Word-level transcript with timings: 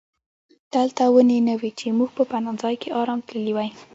دلته 0.75 1.03
ونې 1.13 1.39
نه 1.47 1.53
وې 1.59 1.71
چې 1.79 1.87
موږ 1.97 2.09
په 2.17 2.23
پناه 2.31 2.55
ځای 2.61 2.75
کې 2.81 2.93
آرام 2.99 3.19
تللي 3.27 3.53
وای. 3.55 3.69